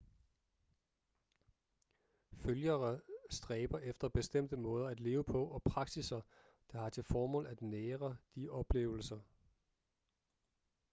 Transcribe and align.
følgere 2.33 2.99
stræber 3.29 3.79
efter 3.79 4.09
bestemte 4.09 4.57
måder 4.57 4.87
at 4.87 4.99
leve 4.99 5.23
på 5.23 5.47
og 5.47 5.63
praksisser 5.63 6.21
der 6.71 6.79
har 6.79 6.89
til 6.89 7.03
formål 7.03 7.45
at 7.45 7.61
nære 7.61 8.17
de 8.35 8.49
oplevelser 8.49 9.19